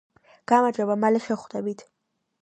გამარჯობა 0.51 0.95
მალე 1.03 1.21
შევხვდებით 1.25 1.85